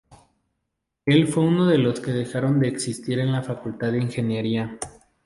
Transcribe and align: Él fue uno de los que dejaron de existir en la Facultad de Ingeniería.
Él 1.05 1.27
fue 1.27 1.43
uno 1.43 1.67
de 1.67 1.77
los 1.77 1.99
que 1.99 2.09
dejaron 2.09 2.59
de 2.59 2.67
existir 2.69 3.19
en 3.19 3.31
la 3.31 3.43
Facultad 3.43 3.91
de 3.91 3.99
Ingeniería. 4.01 4.79